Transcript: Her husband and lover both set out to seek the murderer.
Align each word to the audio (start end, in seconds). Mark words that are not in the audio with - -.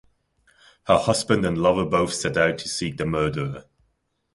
Her 0.85 0.97
husband 0.97 1.45
and 1.45 1.59
lover 1.59 1.85
both 1.85 2.11
set 2.13 2.35
out 2.35 2.57
to 2.57 2.67
seek 2.67 2.97
the 2.97 3.05
murderer. 3.05 3.65